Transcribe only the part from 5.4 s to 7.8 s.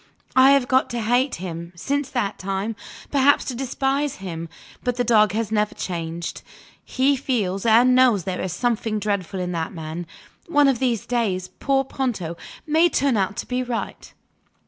never changed; he feels